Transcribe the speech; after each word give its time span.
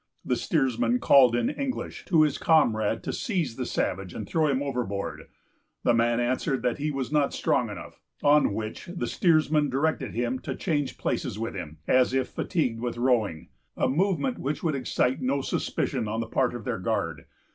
The 0.25 0.35
steersman 0.35 0.97
called, 0.97 1.35
in 1.35 1.47
English, 1.51 2.05
to 2.05 2.23
his 2.23 2.39
comrade 2.39 3.03
to 3.03 3.13
seize 3.13 3.55
the 3.55 3.67
savage 3.67 4.15
and 4.15 4.27
throw 4.27 4.47
him 4.47 4.63
overboard. 4.63 5.27
The 5.83 5.93
man 5.93 6.19
answered 6.19 6.63
that 6.63 6.79
he 6.79 6.89
was 6.89 7.11
not 7.11 7.35
strong 7.35 7.69
enough; 7.69 8.01
on 8.23 8.55
which 8.55 8.87
the 8.87 9.05
steersman 9.05 9.69
directed 9.69 10.15
him 10.15 10.39
to 10.39 10.55
change 10.55 10.97
places 10.97 11.37
with 11.37 11.53
him, 11.53 11.77
as 11.87 12.15
if 12.15 12.29
fatigued 12.29 12.79
with 12.79 12.97
rowing, 12.97 13.49
a 13.77 13.87
movement 13.87 14.39
which 14.39 14.63
would 14.63 14.73
excite 14.73 15.21
no 15.21 15.41
suspicion 15.41 16.07
on 16.07 16.19
the 16.19 16.25
part 16.25 16.55
of 16.55 16.65
their 16.65 16.79
guard. 16.79 17.25